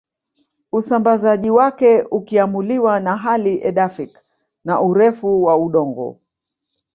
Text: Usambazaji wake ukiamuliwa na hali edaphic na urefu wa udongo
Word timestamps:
Usambazaji 0.71 1.49
wake 1.49 2.01
ukiamuliwa 2.11 2.99
na 2.99 3.17
hali 3.17 3.61
edaphic 3.67 4.19
na 4.65 4.81
urefu 4.81 5.43
wa 5.43 5.57
udongo 5.57 6.19